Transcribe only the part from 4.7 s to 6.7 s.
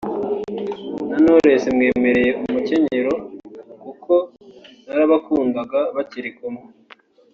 narabakundaga bakiri kumwe